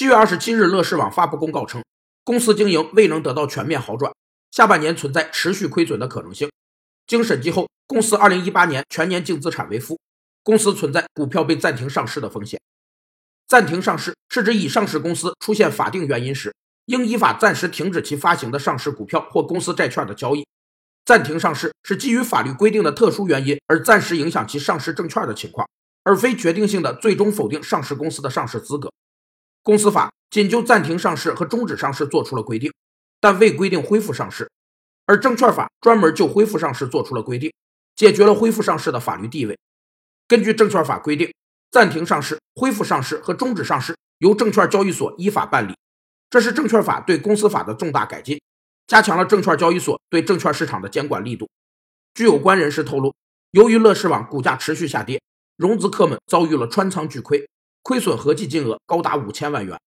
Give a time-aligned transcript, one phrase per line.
[0.00, 1.84] 七月二十七日，乐视网发布公告称，
[2.24, 4.10] 公司经营未能得到全面好转，
[4.50, 6.50] 下半年存在持续亏损的可能性。
[7.06, 10.00] 经审计后，公司二零一八年全年净资产为负，
[10.42, 12.58] 公司存在股票被暂停上市的风险。
[13.46, 16.54] 暂停上市是指以上市公司出现法定原因时，
[16.86, 20.46] 应依法暂时停止其发行的上市股票或公司债券的交易。
[21.04, 25.68] 暂停上市是基于法律规定的特殊原因而暂时影响其上市证券的情况，
[26.04, 28.89] 而非决定性的最终否定上市公司的上市资格。
[29.70, 32.72] 公司法仅就暂停上市和终止上市作出了规定，
[33.20, 34.44] 但未规定恢复上市；
[35.06, 37.52] 而证券法专门就恢复上市作出了规定，
[37.94, 39.56] 解决了恢复上市的法律地位。
[40.26, 41.32] 根据证券法规定，
[41.70, 45.76] 暂停上市、恢复上市和终止上市由证券交易所依法办理。
[46.28, 48.42] 这是证券法对公司法的重大改进，
[48.88, 51.48] 加强了证券交易所对证券市场的监管力度。
[52.14, 53.14] 据有关人士透露，
[53.52, 55.22] 由于乐视网股价持续下跌，
[55.56, 57.48] 融资客们遭遇了穿仓巨亏。
[57.82, 59.80] 亏损合计金额高达五千万元。